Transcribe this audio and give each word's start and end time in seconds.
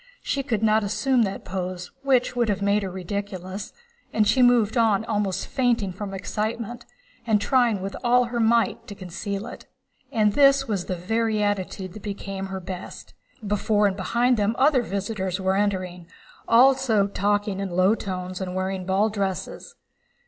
She 0.23 0.41
could 0.41 0.63
not 0.63 0.83
assume 0.83 1.21
that 1.25 1.45
pose, 1.45 1.91
which 2.01 2.35
would 2.35 2.49
have 2.49 2.63
made 2.63 2.81
her 2.81 2.89
ridiculous, 2.89 3.71
and 4.11 4.27
she 4.27 4.41
moved 4.41 4.75
on 4.75 5.05
almost 5.05 5.45
fainting 5.45 5.93
from 5.93 6.11
excitement 6.11 6.87
and 7.27 7.39
trying 7.39 7.81
with 7.83 7.95
all 8.03 8.23
her 8.23 8.39
might 8.39 8.87
to 8.87 8.95
conceal 8.95 9.45
it. 9.45 9.67
And 10.11 10.33
this 10.33 10.67
was 10.67 10.85
the 10.85 10.95
very 10.95 11.43
attitude 11.43 11.93
that 11.93 12.01
became 12.01 12.47
her 12.47 12.59
best. 12.59 13.13
Before 13.45 13.85
and 13.85 13.95
behind 13.95 14.37
them 14.37 14.55
other 14.57 14.81
visitors 14.81 15.39
were 15.39 15.55
entering, 15.55 16.07
also 16.47 17.05
talking 17.05 17.59
in 17.59 17.69
low 17.69 17.93
tones 17.93 18.41
and 18.41 18.55
wearing 18.55 18.87
ball 18.87 19.09
dresses. 19.09 19.75